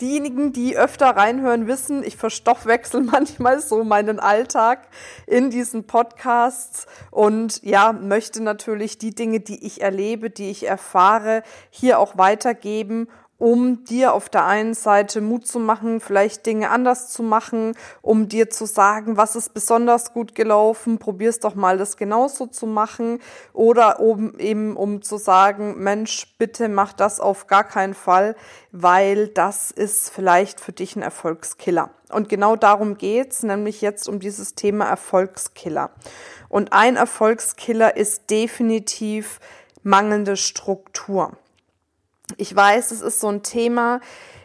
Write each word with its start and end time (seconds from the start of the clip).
Diejenigen, 0.00 0.52
die 0.52 0.76
öfter 0.76 1.10
reinhören, 1.16 1.66
wissen, 1.66 2.04
ich 2.04 2.16
verstoffwechsel 2.16 3.02
manchmal 3.04 3.60
so 3.60 3.82
meinen 3.84 4.20
Alltag 4.20 4.88
in 5.26 5.50
diesen 5.50 5.86
Podcasts 5.86 6.86
und 7.10 7.62
ja, 7.62 7.92
möchte 7.92 8.42
natürlich 8.42 8.98
die 8.98 9.14
Dinge, 9.14 9.40
die 9.40 9.64
ich 9.66 9.80
erlebe, 9.80 10.30
die 10.30 10.50
ich 10.50 10.66
erfahre, 10.66 11.42
hier 11.70 11.98
auch 11.98 12.18
weitergeben 12.18 13.08
um 13.38 13.84
dir 13.84 14.14
auf 14.14 14.28
der 14.28 14.46
einen 14.46 14.74
Seite 14.74 15.20
Mut 15.20 15.46
zu 15.46 15.58
machen, 15.58 16.00
vielleicht 16.00 16.46
Dinge 16.46 16.70
anders 16.70 17.08
zu 17.10 17.22
machen, 17.22 17.74
um 18.00 18.28
dir 18.28 18.48
zu 18.48 18.66
sagen, 18.66 19.16
was 19.16 19.36
ist 19.36 19.52
besonders 19.52 20.12
gut 20.12 20.34
gelaufen, 20.34 20.98
probier's 20.98 21.40
doch 21.40 21.54
mal 21.54 21.76
das 21.76 21.96
genauso 21.96 22.46
zu 22.46 22.66
machen 22.66 23.20
oder 23.52 24.00
um 24.00 24.38
eben 24.38 24.76
um 24.76 25.02
zu 25.02 25.18
sagen, 25.18 25.76
Mensch, 25.78 26.34
bitte 26.38 26.68
mach 26.68 26.92
das 26.92 27.20
auf 27.20 27.46
gar 27.46 27.64
keinen 27.64 27.94
Fall, 27.94 28.36
weil 28.72 29.28
das 29.28 29.70
ist 29.70 30.10
vielleicht 30.10 30.60
für 30.60 30.72
dich 30.72 30.96
ein 30.96 31.02
Erfolgskiller. 31.02 31.90
Und 32.10 32.28
genau 32.28 32.56
darum 32.56 32.96
geht's, 32.96 33.42
nämlich 33.42 33.80
jetzt 33.80 34.08
um 34.08 34.20
dieses 34.20 34.54
Thema 34.54 34.86
Erfolgskiller. 34.86 35.90
Und 36.48 36.72
ein 36.72 36.96
Erfolgskiller 36.96 37.96
ist 37.96 38.30
definitiv 38.30 39.40
mangelnde 39.82 40.36
Struktur. 40.36 41.32
Ich 42.36 42.54
weiß, 42.54 42.90
es 42.90 43.02
ist 43.02 43.20
so 43.20 43.28
ein 43.28 43.42
Thema. 43.42 44.00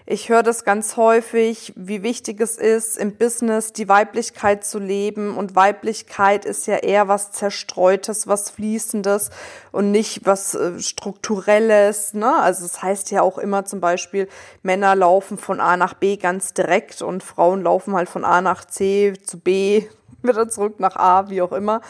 Ich 0.06 0.30
höre 0.30 0.44
das 0.44 0.66
ganz 0.66 0.98
häufig, 0.98 1.74
wie 1.76 2.04
wichtig 2.04 2.42
es 2.42 2.58
ist, 2.58 2.98
im 2.98 3.16
Business 3.16 3.72
die 3.72 3.88
Weiblichkeit 3.88 4.66
zu 4.66 4.78
leben. 4.78 5.38
Und 5.38 5.56
Weiblichkeit 5.56 6.46
ist 6.46 6.68
ja 6.68 6.78
eher 6.78 7.08
was 7.08 7.32
Zerstreutes, 7.32 8.28
was 8.28 8.50
Fließendes 8.50 9.30
und 9.72 9.92
nicht 9.92 10.26
was 10.26 10.54
äh, 10.54 10.80
Strukturelles. 10.80 12.14
Ne? 12.14 12.36
Also 12.36 12.66
es 12.66 12.74
das 12.74 12.84
heißt 12.84 13.12
ja 13.12 13.22
auch 13.22 13.38
immer 13.38 13.66
zum 13.66 13.80
Beispiel, 13.80 14.28
Männer 14.64 14.96
laufen 14.96 15.38
von 15.38 15.59
A 15.59 15.78
nach 15.78 15.94
B 15.94 16.18
ganz 16.18 16.54
direkt 16.54 17.02
und 17.02 17.24
Frauen 17.24 17.64
laufen 17.64 17.96
halt 17.96 18.09
von 18.09 18.26
A 18.26 18.42
nach 18.42 18.66
C 18.66 19.14
zu 19.14 19.40
B 19.40 19.88
wieder 20.24 20.50
zurück 20.50 20.80
nach 20.80 20.98
A, 20.98 21.30
wie 21.30 21.42
auch 21.42 21.52
immer. 21.52 21.82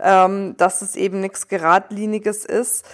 Ähm, 0.00 0.56
dass 0.56 0.80
es 0.80 0.96
eben 0.96 1.20
nichts 1.20 1.48
Geradliniges 1.48 2.44
ist. 2.44 2.86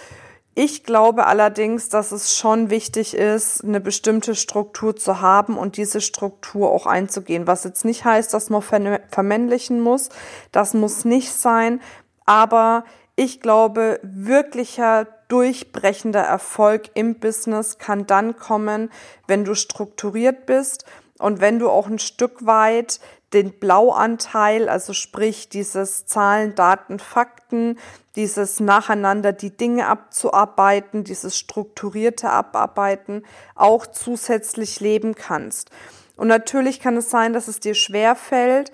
Ich 0.53 0.83
glaube 0.83 1.27
allerdings, 1.27 1.87
dass 1.87 2.11
es 2.11 2.35
schon 2.35 2.69
wichtig 2.69 3.13
ist, 3.13 3.63
eine 3.63 3.79
bestimmte 3.79 4.35
Struktur 4.35 4.95
zu 4.95 5.21
haben 5.21 5.57
und 5.57 5.77
diese 5.77 6.01
Struktur 6.01 6.69
auch 6.71 6.85
einzugehen. 6.85 7.47
Was 7.47 7.63
jetzt 7.63 7.85
nicht 7.85 8.03
heißt, 8.03 8.33
dass 8.33 8.49
man 8.49 8.61
vermännlichen 8.61 9.79
muss. 9.79 10.09
Das 10.51 10.73
muss 10.73 11.05
nicht 11.05 11.31
sein. 11.31 11.79
Aber 12.25 12.83
ich 13.15 13.39
glaube, 13.39 13.99
wirklicher 14.03 15.07
durchbrechender 15.29 16.21
Erfolg 16.21 16.89
im 16.95 17.19
Business 17.19 17.77
kann 17.77 18.05
dann 18.05 18.35
kommen, 18.35 18.91
wenn 19.27 19.45
du 19.45 19.55
strukturiert 19.55 20.45
bist 20.45 20.83
und 21.17 21.39
wenn 21.39 21.59
du 21.59 21.69
auch 21.69 21.87
ein 21.87 21.99
Stück 21.99 22.45
weit 22.45 22.99
den 23.33 23.59
Blauanteil, 23.59 24.67
also 24.67 24.93
sprich 24.93 25.49
dieses 25.49 26.05
Zahlen, 26.05 26.55
Daten, 26.55 26.99
Fakten, 26.99 27.79
dieses 28.15 28.59
nacheinander 28.59 29.31
die 29.31 29.55
Dinge 29.55 29.87
abzuarbeiten, 29.87 31.03
dieses 31.03 31.37
strukturierte 31.37 32.29
Abarbeiten 32.29 33.23
auch 33.55 33.87
zusätzlich 33.87 34.79
leben 34.79 35.15
kannst. 35.15 35.71
Und 36.17 36.27
natürlich 36.27 36.79
kann 36.79 36.97
es 36.97 37.09
sein, 37.09 37.33
dass 37.33 37.47
es 37.47 37.59
dir 37.59 37.73
schwer 37.73 38.15
fällt. 38.15 38.71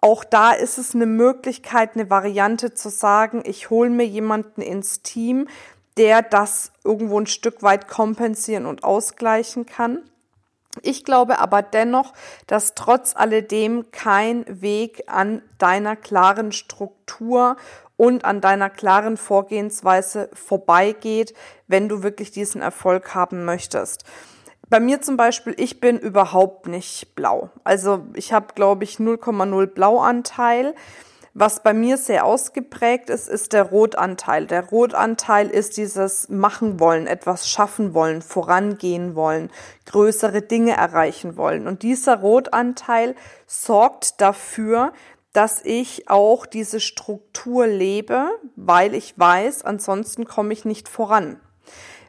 Auch 0.00 0.24
da 0.24 0.52
ist 0.52 0.78
es 0.78 0.94
eine 0.94 1.06
Möglichkeit, 1.06 1.94
eine 1.94 2.10
Variante 2.10 2.74
zu 2.74 2.90
sagen, 2.90 3.42
ich 3.44 3.70
hole 3.70 3.90
mir 3.90 4.06
jemanden 4.06 4.60
ins 4.60 5.02
Team, 5.02 5.48
der 5.96 6.22
das 6.22 6.72
irgendwo 6.84 7.18
ein 7.18 7.26
Stück 7.26 7.62
weit 7.62 7.88
kompensieren 7.88 8.66
und 8.66 8.84
ausgleichen 8.84 9.64
kann. 9.64 10.02
Ich 10.82 11.04
glaube 11.04 11.38
aber 11.38 11.62
dennoch, 11.62 12.12
dass 12.46 12.74
trotz 12.74 13.14
alledem 13.16 13.90
kein 13.90 14.44
Weg 14.60 15.04
an 15.06 15.42
deiner 15.58 15.96
klaren 15.96 16.52
Struktur 16.52 17.56
und 17.96 18.24
an 18.24 18.40
deiner 18.40 18.70
klaren 18.70 19.16
Vorgehensweise 19.16 20.28
vorbeigeht, 20.32 21.34
wenn 21.66 21.88
du 21.88 22.02
wirklich 22.02 22.30
diesen 22.30 22.60
Erfolg 22.60 23.14
haben 23.14 23.44
möchtest. 23.44 24.04
Bei 24.68 24.80
mir 24.80 25.00
zum 25.00 25.16
Beispiel, 25.16 25.54
ich 25.56 25.80
bin 25.80 25.98
überhaupt 25.98 26.66
nicht 26.66 27.14
blau. 27.14 27.50
Also 27.62 28.04
ich 28.14 28.32
habe, 28.32 28.48
glaube 28.54 28.84
ich, 28.84 28.96
0,0 28.96 29.66
Blauanteil. 29.66 30.74
Was 31.38 31.62
bei 31.62 31.74
mir 31.74 31.98
sehr 31.98 32.24
ausgeprägt 32.24 33.10
ist, 33.10 33.28
ist 33.28 33.52
der 33.52 33.64
Rotanteil. 33.64 34.46
Der 34.46 34.64
Rotanteil 34.70 35.50
ist 35.50 35.76
dieses 35.76 36.30
Machen 36.30 36.80
wollen, 36.80 37.06
etwas 37.06 37.46
schaffen 37.46 37.92
wollen, 37.92 38.22
vorangehen 38.22 39.14
wollen, 39.14 39.50
größere 39.84 40.40
Dinge 40.40 40.72
erreichen 40.72 41.36
wollen. 41.36 41.66
Und 41.66 41.82
dieser 41.82 42.20
Rotanteil 42.20 43.14
sorgt 43.46 44.22
dafür, 44.22 44.94
dass 45.34 45.60
ich 45.62 46.08
auch 46.08 46.46
diese 46.46 46.80
Struktur 46.80 47.66
lebe, 47.66 48.30
weil 48.56 48.94
ich 48.94 49.18
weiß, 49.18 49.62
ansonsten 49.62 50.24
komme 50.24 50.54
ich 50.54 50.64
nicht 50.64 50.88
voran. 50.88 51.38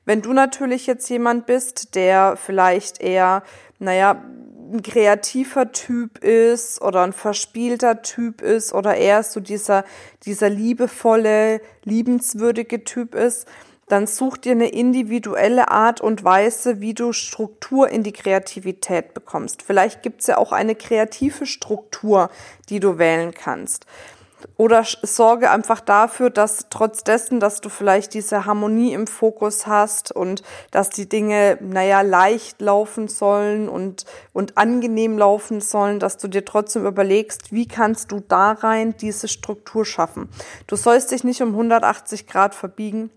Wenn 0.05 0.21
du 0.21 0.31
natürlich 0.31 0.87
jetzt 0.87 1.09
jemand 1.09 1.47
bist, 1.47 1.95
der 1.95 2.37
vielleicht 2.37 3.01
eher, 3.01 3.43
naja, 3.77 4.23
ein 4.71 4.83
kreativer 4.83 5.71
Typ 5.71 6.23
ist 6.23 6.81
oder 6.81 7.03
ein 7.03 7.13
verspielter 7.13 8.01
Typ 8.01 8.41
ist 8.41 8.73
oder 8.73 8.95
eher 8.95 9.23
so 9.23 9.39
dieser, 9.39 9.85
dieser 10.23 10.49
liebevolle, 10.49 11.61
liebenswürdige 11.83 12.83
Typ 12.83 13.15
ist, 13.15 13.47
dann 13.87 14.05
such 14.05 14.37
dir 14.37 14.51
eine 14.51 14.67
individuelle 14.67 15.71
Art 15.71 16.01
und 16.01 16.23
Weise, 16.23 16.81
wie 16.81 16.93
du 16.93 17.13
Struktur 17.13 17.87
in 17.89 18.03
die 18.03 18.11
Kreativität 18.11 19.13
bekommst. 19.13 19.61
Vielleicht 19.61 20.03
gibt's 20.03 20.27
ja 20.27 20.37
auch 20.37 20.51
eine 20.51 20.75
kreative 20.75 21.45
Struktur, 21.45 22.29
die 22.69 22.81
du 22.81 22.97
wählen 22.97 23.33
kannst. 23.33 23.85
Oder 24.55 24.83
sorge 25.03 25.51
einfach 25.51 25.81
dafür, 25.81 26.31
dass 26.31 26.65
trotz 26.71 27.03
dessen, 27.03 27.39
dass 27.39 27.61
du 27.61 27.69
vielleicht 27.69 28.15
diese 28.15 28.45
Harmonie 28.45 28.93
im 28.93 29.05
Fokus 29.05 29.67
hast 29.67 30.11
und 30.11 30.41
dass 30.71 30.89
die 30.89 31.07
Dinge, 31.07 31.59
naja, 31.61 32.01
leicht 32.01 32.59
laufen 32.59 33.07
sollen 33.07 33.69
und, 33.69 34.05
und 34.33 34.57
angenehm 34.57 35.17
laufen 35.17 35.61
sollen, 35.61 35.99
dass 35.99 36.17
du 36.17 36.27
dir 36.27 36.43
trotzdem 36.43 36.87
überlegst, 36.87 37.51
wie 37.51 37.67
kannst 37.67 38.11
du 38.11 38.19
da 38.19 38.53
rein 38.53 38.95
diese 38.97 39.27
Struktur 39.27 39.85
schaffen. 39.85 40.27
Du 40.65 40.75
sollst 40.75 41.11
dich 41.11 41.23
nicht 41.23 41.41
um 41.41 41.49
180 41.49 42.25
Grad 42.25 42.55
verbiegen, 42.55 43.11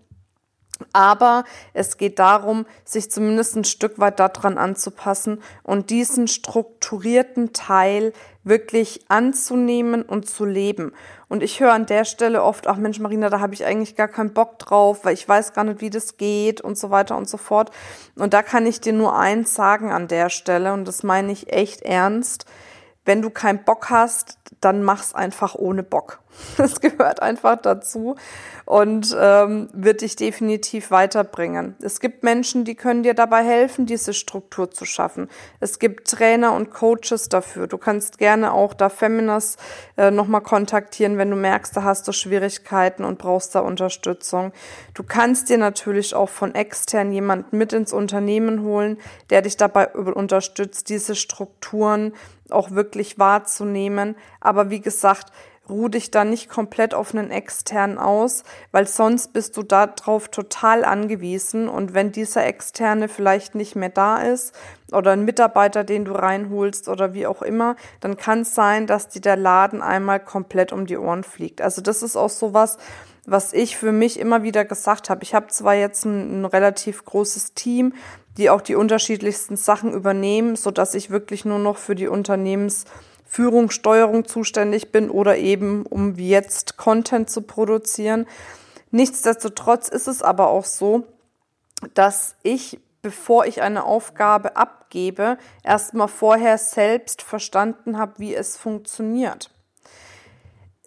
aber 0.93 1.43
es 1.73 1.97
geht 1.97 2.19
darum, 2.19 2.65
sich 2.85 3.11
zumindest 3.11 3.55
ein 3.55 3.63
Stück 3.63 3.99
weit 3.99 4.19
daran 4.19 4.57
anzupassen 4.57 5.41
und 5.63 5.89
diesen 5.89 6.27
strukturierten 6.27 7.53
Teil 7.53 8.13
wirklich 8.43 9.05
anzunehmen 9.07 10.01
und 10.01 10.29
zu 10.29 10.45
leben. 10.45 10.93
Und 11.27 11.43
ich 11.43 11.59
höre 11.59 11.73
an 11.73 11.85
der 11.85 12.05
Stelle 12.05 12.43
oft, 12.43 12.67
ach 12.67 12.77
Mensch, 12.77 12.99
Marina, 12.99 13.29
da 13.29 13.39
habe 13.39 13.53
ich 13.53 13.65
eigentlich 13.65 13.95
gar 13.95 14.07
keinen 14.07 14.33
Bock 14.33 14.59
drauf, 14.59 15.05
weil 15.05 15.13
ich 15.13 15.27
weiß 15.27 15.53
gar 15.53 15.63
nicht, 15.63 15.81
wie 15.81 15.89
das 15.89 16.17
geht 16.17 16.59
und 16.59 16.77
so 16.77 16.89
weiter 16.89 17.15
und 17.17 17.29
so 17.29 17.37
fort. 17.37 17.71
Und 18.15 18.33
da 18.33 18.41
kann 18.41 18.65
ich 18.65 18.81
dir 18.81 18.93
nur 18.93 19.15
eins 19.15 19.53
sagen 19.53 19.91
an 19.91 20.07
der 20.07 20.29
Stelle, 20.29 20.73
und 20.73 20.87
das 20.87 21.03
meine 21.03 21.31
ich 21.31 21.53
echt 21.53 21.83
ernst. 21.83 22.45
Wenn 23.03 23.21
du 23.21 23.29
keinen 23.29 23.63
Bock 23.63 23.89
hast, 23.89 24.37
dann 24.59 24.83
mach's 24.83 25.15
einfach 25.15 25.55
ohne 25.55 25.83
Bock. 25.83 26.19
Das 26.57 26.79
gehört 26.79 27.21
einfach 27.21 27.57
dazu 27.57 28.15
und 28.65 29.15
ähm, 29.19 29.69
wird 29.73 30.01
dich 30.01 30.15
definitiv 30.15 30.91
weiterbringen. 30.91 31.75
Es 31.81 31.99
gibt 31.99 32.23
Menschen, 32.23 32.63
die 32.63 32.75
können 32.75 33.03
dir 33.03 33.13
dabei 33.13 33.43
helfen, 33.43 33.85
diese 33.85 34.13
Struktur 34.13 34.71
zu 34.71 34.85
schaffen. 34.85 35.29
Es 35.59 35.79
gibt 35.79 36.09
Trainer 36.09 36.53
und 36.53 36.71
Coaches 36.71 37.27
dafür. 37.29 37.67
Du 37.67 37.77
kannst 37.77 38.17
gerne 38.17 38.53
auch 38.53 38.73
da 38.73 38.89
Feminas 38.89 39.57
äh, 39.97 40.11
nochmal 40.11 40.41
kontaktieren, 40.41 41.17
wenn 41.17 41.29
du 41.29 41.35
merkst, 41.35 41.75
da 41.75 41.83
hast 41.83 42.07
du 42.07 42.11
Schwierigkeiten 42.13 43.03
und 43.03 43.17
brauchst 43.17 43.55
da 43.55 43.59
Unterstützung. 43.59 44.53
Du 44.93 45.03
kannst 45.03 45.49
dir 45.49 45.57
natürlich 45.57 46.15
auch 46.15 46.29
von 46.29 46.55
extern 46.55 47.11
jemanden 47.11 47.57
mit 47.57 47.73
ins 47.73 47.91
Unternehmen 47.91 48.61
holen, 48.63 48.97
der 49.29 49.41
dich 49.41 49.57
dabei 49.57 49.87
unterstützt, 49.89 50.89
diese 50.89 51.15
Strukturen 51.15 52.13
auch 52.53 52.71
wirklich 52.71 53.19
wahrzunehmen. 53.19 54.15
Aber 54.39 54.69
wie 54.69 54.81
gesagt, 54.81 55.31
ruh 55.69 55.87
dich 55.87 56.11
da 56.11 56.25
nicht 56.25 56.49
komplett 56.49 56.93
auf 56.93 57.15
einen 57.15 57.31
externen 57.31 57.97
aus, 57.97 58.43
weil 58.71 58.87
sonst 58.87 59.33
bist 59.33 59.57
du 59.57 59.63
darauf 59.63 60.27
total 60.27 60.83
angewiesen 60.83 61.69
und 61.69 61.93
wenn 61.93 62.11
dieser 62.11 62.45
externe 62.45 63.07
vielleicht 63.07 63.55
nicht 63.55 63.75
mehr 63.75 63.89
da 63.89 64.17
ist 64.17 64.53
oder 64.91 65.11
ein 65.11 65.25
Mitarbeiter, 65.25 65.83
den 65.83 66.05
du 66.05 66.13
reinholst 66.13 66.89
oder 66.89 67.13
wie 67.13 67.25
auch 67.25 67.41
immer, 67.41 67.75
dann 68.01 68.17
kann 68.17 68.41
es 68.41 68.53
sein, 68.53 68.87
dass 68.87 69.09
dir 69.09 69.21
der 69.21 69.37
Laden 69.37 69.81
einmal 69.81 70.19
komplett 70.19 70.73
um 70.73 70.85
die 70.85 70.97
Ohren 70.97 71.23
fliegt. 71.23 71.61
Also 71.61 71.81
das 71.81 72.03
ist 72.03 72.17
auch 72.17 72.29
sowas, 72.29 72.77
was 73.25 73.53
ich 73.53 73.77
für 73.77 73.91
mich 73.91 74.19
immer 74.19 74.43
wieder 74.43 74.65
gesagt 74.65 75.09
habe. 75.09 75.23
Ich 75.23 75.35
habe 75.35 75.47
zwar 75.47 75.75
jetzt 75.75 76.05
ein, 76.05 76.41
ein 76.41 76.45
relativ 76.45 77.05
großes 77.05 77.53
Team, 77.53 77.93
die 78.37 78.49
auch 78.49 78.61
die 78.61 78.75
unterschiedlichsten 78.75 79.55
Sachen 79.55 79.93
übernehmen, 79.93 80.55
so 80.55 80.71
dass 80.71 80.93
ich 80.93 81.09
wirklich 81.09 81.45
nur 81.45 81.59
noch 81.59 81.77
für 81.77 81.95
die 81.95 82.07
Unternehmensführung, 82.07 83.69
Steuerung 83.69 84.25
zuständig 84.25 84.91
bin 84.91 85.09
oder 85.09 85.37
eben 85.37 85.85
um 85.85 86.15
jetzt 86.15 86.77
Content 86.77 87.29
zu 87.29 87.41
produzieren. 87.41 88.27
Nichtsdestotrotz 88.91 89.87
ist 89.89 90.07
es 90.07 90.21
aber 90.21 90.47
auch 90.47 90.65
so, 90.65 91.05
dass 91.93 92.35
ich, 92.43 92.79
bevor 93.01 93.45
ich 93.45 93.61
eine 93.61 93.85
Aufgabe 93.85 94.55
abgebe, 94.55 95.37
erstmal 95.63 96.07
vorher 96.07 96.57
selbst 96.57 97.21
verstanden 97.21 97.97
habe, 97.97 98.13
wie 98.17 98.35
es 98.35 98.57
funktioniert 98.57 99.49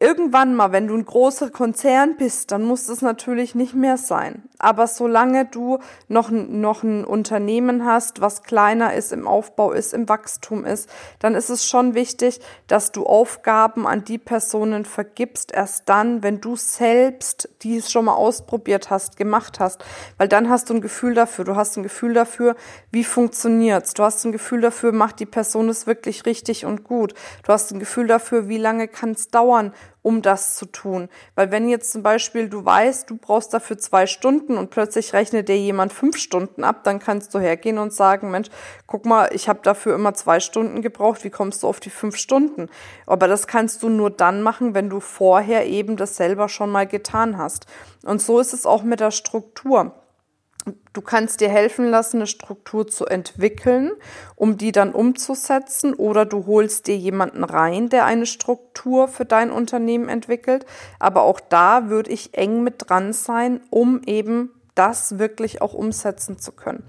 irgendwann 0.04 0.54
mal, 0.54 0.72
wenn 0.72 0.86
du 0.86 0.94
ein 0.94 1.04
großer 1.04 1.50
Konzern 1.50 2.16
bist, 2.16 2.52
dann 2.52 2.62
muss 2.62 2.88
es 2.88 3.00
natürlich 3.00 3.54
nicht 3.54 3.74
mehr 3.74 3.96
sein. 3.96 4.42
Aber 4.58 4.86
solange 4.86 5.46
du 5.46 5.78
noch, 6.08 6.30
noch 6.30 6.82
ein 6.82 7.04
Unternehmen 7.04 7.84
hast, 7.84 8.20
was 8.20 8.42
kleiner 8.42 8.94
ist, 8.94 9.12
im 9.12 9.26
Aufbau 9.26 9.72
ist, 9.72 9.92
im 9.92 10.08
Wachstum 10.08 10.64
ist, 10.64 10.88
dann 11.18 11.34
ist 11.34 11.50
es 11.50 11.66
schon 11.66 11.94
wichtig, 11.94 12.40
dass 12.66 12.92
du 12.92 13.04
Aufgaben 13.04 13.86
an 13.86 14.04
die 14.04 14.18
Personen 14.18 14.84
vergibst, 14.84 15.52
erst 15.52 15.88
dann, 15.88 16.22
wenn 16.22 16.40
du 16.40 16.56
selbst 16.56 17.48
die 17.62 17.78
es 17.78 17.90
schon 17.90 18.04
mal 18.04 18.14
ausprobiert 18.14 18.90
hast, 18.90 19.16
gemacht 19.16 19.58
hast. 19.60 19.84
Weil 20.18 20.28
dann 20.28 20.48
hast 20.48 20.70
du 20.70 20.74
ein 20.74 20.80
Gefühl 20.80 21.14
dafür. 21.14 21.44
Du 21.44 21.56
hast 21.56 21.76
ein 21.76 21.82
Gefühl 21.82 22.14
dafür, 22.14 22.56
wie 22.90 23.04
funktioniert's. 23.04 23.94
Du 23.94 24.02
hast 24.02 24.24
ein 24.24 24.32
Gefühl 24.32 24.60
dafür, 24.60 24.92
macht 24.92 25.20
die 25.20 25.26
Person 25.26 25.68
es 25.68 25.86
wirklich 25.86 26.26
richtig 26.26 26.66
und 26.66 26.84
gut. 26.84 27.14
Du 27.42 27.52
hast 27.52 27.72
ein 27.72 27.78
Gefühl 27.78 28.06
dafür, 28.06 28.48
wie 28.48 28.58
lange 28.58 28.88
kann 28.88 29.12
es 29.12 29.28
dauern, 29.28 29.72
um 30.04 30.20
das 30.20 30.54
zu 30.54 30.66
tun. 30.66 31.08
Weil 31.34 31.50
wenn 31.50 31.66
jetzt 31.66 31.90
zum 31.90 32.02
Beispiel 32.02 32.50
du 32.50 32.62
weißt, 32.62 33.08
du 33.08 33.16
brauchst 33.16 33.54
dafür 33.54 33.78
zwei 33.78 34.06
Stunden 34.06 34.58
und 34.58 34.68
plötzlich 34.68 35.14
rechnet 35.14 35.48
dir 35.48 35.56
jemand 35.56 35.94
fünf 35.94 36.18
Stunden 36.18 36.62
ab, 36.62 36.84
dann 36.84 36.98
kannst 36.98 37.34
du 37.34 37.38
hergehen 37.38 37.78
und 37.78 37.92
sagen, 37.92 38.30
Mensch, 38.30 38.50
guck 38.86 39.06
mal, 39.06 39.30
ich 39.32 39.48
habe 39.48 39.60
dafür 39.62 39.94
immer 39.94 40.12
zwei 40.12 40.40
Stunden 40.40 40.82
gebraucht, 40.82 41.24
wie 41.24 41.30
kommst 41.30 41.62
du 41.62 41.68
auf 41.68 41.80
die 41.80 41.88
fünf 41.88 42.16
Stunden? 42.16 42.68
Aber 43.06 43.28
das 43.28 43.46
kannst 43.46 43.82
du 43.82 43.88
nur 43.88 44.10
dann 44.10 44.42
machen, 44.42 44.74
wenn 44.74 44.90
du 44.90 45.00
vorher 45.00 45.66
eben 45.66 45.96
das 45.96 46.16
selber 46.16 46.50
schon 46.50 46.70
mal 46.70 46.86
getan 46.86 47.38
hast. 47.38 47.66
Und 48.04 48.20
so 48.20 48.38
ist 48.40 48.52
es 48.52 48.66
auch 48.66 48.82
mit 48.82 49.00
der 49.00 49.10
Struktur. 49.10 49.94
Du 50.92 51.02
kannst 51.02 51.40
dir 51.40 51.48
helfen 51.48 51.90
lassen, 51.90 52.18
eine 52.18 52.26
Struktur 52.26 52.86
zu 52.86 53.04
entwickeln, 53.06 53.92
um 54.36 54.56
die 54.56 54.72
dann 54.72 54.92
umzusetzen, 54.92 55.92
oder 55.92 56.24
du 56.24 56.46
holst 56.46 56.86
dir 56.86 56.96
jemanden 56.96 57.44
rein, 57.44 57.88
der 57.88 58.06
eine 58.06 58.26
Struktur 58.26 59.08
für 59.08 59.24
dein 59.24 59.50
Unternehmen 59.50 60.08
entwickelt. 60.08 60.64
Aber 60.98 61.22
auch 61.22 61.40
da 61.40 61.90
würde 61.90 62.10
ich 62.10 62.38
eng 62.38 62.62
mit 62.62 62.76
dran 62.78 63.12
sein, 63.12 63.60
um 63.70 64.02
eben 64.06 64.50
das 64.74 65.18
wirklich 65.18 65.60
auch 65.62 65.74
umsetzen 65.74 66.38
zu 66.38 66.52
können. 66.52 66.84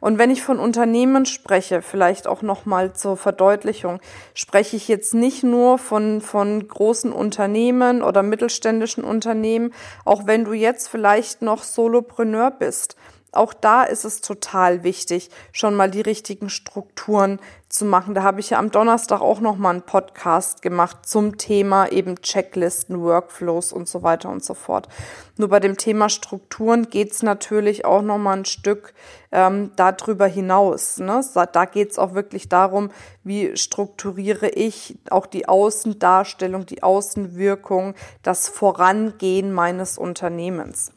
Und 0.00 0.18
wenn 0.18 0.30
ich 0.30 0.42
von 0.42 0.58
Unternehmen 0.58 1.24
spreche, 1.24 1.80
vielleicht 1.80 2.26
auch 2.26 2.42
nochmal 2.42 2.92
zur 2.92 3.16
Verdeutlichung, 3.16 4.00
spreche 4.34 4.76
ich 4.76 4.86
jetzt 4.86 5.14
nicht 5.14 5.42
nur 5.42 5.78
von, 5.78 6.20
von 6.20 6.68
großen 6.68 7.10
Unternehmen 7.10 8.02
oder 8.02 8.22
mittelständischen 8.22 9.02
Unternehmen, 9.02 9.72
auch 10.04 10.26
wenn 10.26 10.44
du 10.44 10.52
jetzt 10.52 10.88
vielleicht 10.88 11.40
noch 11.40 11.62
Solopreneur 11.62 12.50
bist 12.50 12.96
auch 13.36 13.52
da 13.54 13.82
ist 13.84 14.04
es 14.04 14.20
total 14.20 14.82
wichtig, 14.84 15.30
schon 15.52 15.74
mal 15.74 15.90
die 15.90 16.00
richtigen 16.00 16.50
Strukturen 16.50 17.38
zu 17.68 17.84
machen. 17.84 18.14
Da 18.14 18.22
habe 18.22 18.40
ich 18.40 18.50
ja 18.50 18.58
am 18.58 18.70
Donnerstag 18.70 19.20
auch 19.20 19.40
noch 19.40 19.56
mal 19.56 19.70
einen 19.70 19.82
Podcast 19.82 20.62
gemacht 20.62 21.06
zum 21.06 21.38
Thema 21.38 21.90
eben 21.90 22.20
Checklisten, 22.22 23.00
Workflows 23.02 23.72
und 23.72 23.88
so 23.88 24.02
weiter 24.02 24.30
und 24.30 24.44
so 24.44 24.54
fort. 24.54 24.88
Nur 25.36 25.48
bei 25.48 25.58
dem 25.58 25.76
Thema 25.76 26.08
Strukturen 26.08 26.88
geht 26.88 27.12
es 27.12 27.22
natürlich 27.22 27.84
auch 27.84 28.02
noch 28.02 28.18
mal 28.18 28.38
ein 28.38 28.44
Stück 28.44 28.94
ähm, 29.32 29.72
darüber 29.74 30.26
hinaus. 30.26 30.98
Ne? 30.98 31.20
Da 31.52 31.64
geht 31.64 31.90
es 31.90 31.98
auch 31.98 32.14
wirklich 32.14 32.48
darum, 32.48 32.90
wie 33.24 33.56
strukturiere 33.56 34.48
ich 34.48 34.96
auch 35.10 35.26
die 35.26 35.48
Außendarstellung, 35.48 36.66
die 36.66 36.82
Außenwirkung, 36.82 37.94
das 38.22 38.48
Vorangehen 38.48 39.52
meines 39.52 39.98
Unternehmens. 39.98 40.92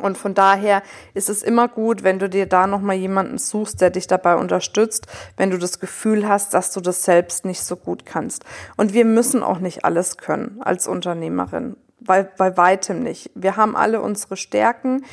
Und 0.00 0.18
von 0.18 0.34
daher 0.34 0.82
ist 1.14 1.28
es 1.28 1.42
immer 1.42 1.68
gut, 1.68 2.02
wenn 2.02 2.18
du 2.18 2.28
dir 2.28 2.46
da 2.46 2.66
nochmal 2.66 2.96
jemanden 2.96 3.38
suchst, 3.38 3.80
der 3.80 3.90
dich 3.90 4.06
dabei 4.06 4.36
unterstützt, 4.36 5.06
wenn 5.36 5.50
du 5.50 5.58
das 5.58 5.80
Gefühl 5.80 6.28
hast, 6.28 6.54
dass 6.54 6.72
du 6.72 6.80
das 6.80 7.04
selbst 7.04 7.44
nicht 7.44 7.62
so 7.62 7.76
gut 7.76 8.06
kannst. 8.06 8.44
Und 8.76 8.92
wir 8.92 9.04
müssen 9.04 9.42
auch 9.42 9.58
nicht 9.58 9.84
alles 9.84 10.16
können 10.16 10.60
als 10.62 10.86
Unternehmerin. 10.86 11.76
Bei, 12.00 12.22
bei 12.22 12.56
weitem 12.56 13.02
nicht. 13.02 13.30
Wir 13.34 13.56
haben 13.56 13.74
alle 13.74 14.00
unsere 14.00 14.36
Stärken 14.36 15.04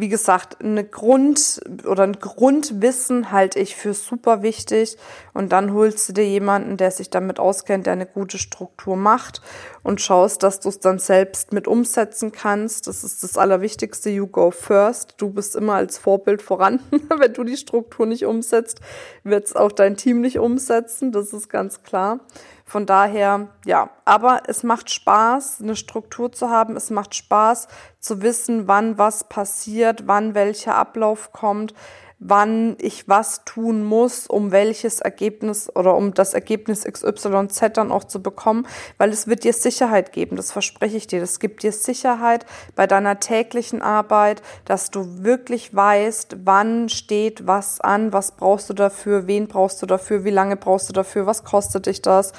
wie 0.00 0.08
gesagt, 0.08 0.62
eine 0.62 0.82
Grund 0.82 1.60
oder 1.86 2.04
ein 2.04 2.18
Grundwissen 2.18 3.30
halte 3.30 3.58
ich 3.58 3.76
für 3.76 3.92
super 3.92 4.42
wichtig. 4.42 4.96
Und 5.34 5.52
dann 5.52 5.74
holst 5.74 6.08
du 6.08 6.12
dir 6.14 6.26
jemanden, 6.26 6.78
der 6.78 6.90
sich 6.90 7.10
damit 7.10 7.38
auskennt, 7.38 7.86
der 7.86 7.92
eine 7.92 8.06
gute 8.06 8.38
Struktur 8.38 8.96
macht 8.96 9.42
und 9.82 10.00
schaust, 10.00 10.42
dass 10.42 10.60
du 10.60 10.70
es 10.70 10.80
dann 10.80 10.98
selbst 10.98 11.52
mit 11.52 11.68
umsetzen 11.68 12.32
kannst. 12.32 12.86
Das 12.86 13.04
ist 13.04 13.22
das 13.22 13.36
Allerwichtigste. 13.36 14.10
You 14.10 14.26
go 14.26 14.50
first. 14.50 15.14
Du 15.18 15.30
bist 15.30 15.54
immer 15.54 15.74
als 15.74 15.98
Vorbild 15.98 16.40
voran. 16.40 16.80
Wenn 16.90 17.34
du 17.34 17.44
die 17.44 17.58
Struktur 17.58 18.06
nicht 18.06 18.24
umsetzt, 18.24 18.80
wird 19.22 19.44
es 19.44 19.54
auch 19.54 19.70
dein 19.70 19.96
Team 19.96 20.20
nicht 20.22 20.38
umsetzen. 20.38 21.12
Das 21.12 21.32
ist 21.32 21.50
ganz 21.50 21.82
klar. 21.82 22.20
Von 22.70 22.86
daher, 22.86 23.48
ja, 23.64 23.90
aber 24.04 24.42
es 24.46 24.62
macht 24.62 24.90
Spaß, 24.90 25.60
eine 25.60 25.74
Struktur 25.74 26.30
zu 26.30 26.50
haben. 26.50 26.76
Es 26.76 26.90
macht 26.90 27.16
Spaß 27.16 27.66
zu 27.98 28.22
wissen, 28.22 28.68
wann 28.68 28.96
was 28.96 29.24
passiert, 29.24 30.06
wann 30.06 30.36
welcher 30.36 30.76
Ablauf 30.76 31.32
kommt 31.32 31.74
wann 32.20 32.76
ich 32.78 33.08
was 33.08 33.44
tun 33.46 33.82
muss, 33.82 34.26
um 34.26 34.52
welches 34.52 35.00
Ergebnis 35.00 35.74
oder 35.74 35.96
um 35.96 36.12
das 36.12 36.34
Ergebnis 36.34 36.84
XYZ 36.84 37.72
dann 37.72 37.90
auch 37.90 38.04
zu 38.04 38.22
bekommen, 38.22 38.66
weil 38.98 39.08
es 39.08 39.26
wird 39.26 39.42
dir 39.42 39.54
Sicherheit 39.54 40.12
geben, 40.12 40.36
das 40.36 40.52
verspreche 40.52 40.98
ich 40.98 41.06
dir. 41.06 41.20
Das 41.20 41.40
gibt 41.40 41.62
dir 41.62 41.72
Sicherheit 41.72 42.44
bei 42.76 42.86
deiner 42.86 43.20
täglichen 43.20 43.80
Arbeit, 43.80 44.42
dass 44.66 44.90
du 44.90 45.24
wirklich 45.24 45.74
weißt, 45.74 46.36
wann 46.44 46.90
steht 46.90 47.46
was 47.46 47.80
an, 47.80 48.12
was 48.12 48.32
brauchst 48.32 48.68
du 48.68 48.74
dafür, 48.74 49.26
wen 49.26 49.48
brauchst 49.48 49.80
du 49.80 49.86
dafür, 49.86 50.22
wie 50.24 50.30
lange 50.30 50.56
brauchst 50.56 50.90
du 50.90 50.92
dafür, 50.92 51.24
was 51.24 51.44
kostet 51.44 51.86
dich 51.86 52.02
das. 52.02 52.32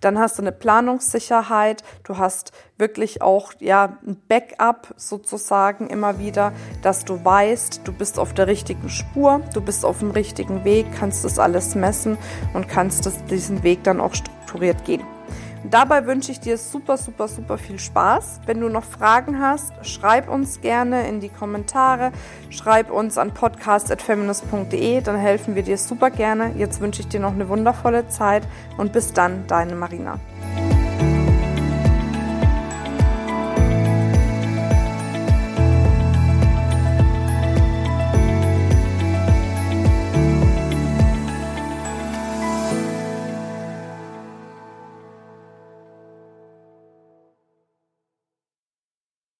Dann 0.00 0.18
hast 0.18 0.38
du 0.38 0.42
eine 0.42 0.52
Planungssicherheit, 0.52 1.82
du 2.04 2.16
hast 2.16 2.52
wirklich 2.78 3.22
auch 3.22 3.52
ja 3.58 3.98
ein 4.06 4.20
Backup 4.28 4.94
sozusagen 4.96 5.88
immer 5.88 6.18
wieder, 6.18 6.52
dass 6.82 7.04
du 7.04 7.22
weißt, 7.24 7.82
du 7.84 7.92
bist 7.92 8.18
auf 8.18 8.34
der 8.34 8.46
richtigen 8.46 8.88
Spur, 8.88 9.25
du 9.52 9.60
bist 9.60 9.84
auf 9.84 10.00
dem 10.00 10.10
richtigen 10.10 10.64
Weg, 10.64 10.86
kannst 10.98 11.24
das 11.24 11.38
alles 11.38 11.74
messen 11.74 12.18
und 12.54 12.68
kannst 12.68 13.06
das, 13.06 13.24
diesen 13.24 13.62
Weg 13.62 13.82
dann 13.84 14.00
auch 14.00 14.14
strukturiert 14.14 14.84
gehen. 14.84 15.02
Dabei 15.70 16.06
wünsche 16.06 16.30
ich 16.30 16.38
dir 16.38 16.58
super, 16.58 16.96
super, 16.96 17.26
super 17.26 17.58
viel 17.58 17.78
Spaß. 17.78 18.40
Wenn 18.46 18.60
du 18.60 18.68
noch 18.68 18.84
Fragen 18.84 19.40
hast, 19.40 19.72
schreib 19.82 20.28
uns 20.28 20.60
gerne 20.60 21.08
in 21.08 21.18
die 21.20 21.28
Kommentare, 21.28 22.12
schreib 22.50 22.90
uns 22.90 23.18
an 23.18 23.34
podcast.feminist.de, 23.34 25.00
dann 25.00 25.16
helfen 25.16 25.56
wir 25.56 25.62
dir 25.62 25.78
super 25.78 26.10
gerne. 26.10 26.52
Jetzt 26.56 26.80
wünsche 26.80 27.00
ich 27.00 27.08
dir 27.08 27.20
noch 27.20 27.32
eine 27.32 27.48
wundervolle 27.48 28.08
Zeit 28.08 28.46
und 28.76 28.92
bis 28.92 29.12
dann, 29.12 29.46
deine 29.48 29.74
Marina. 29.74 30.20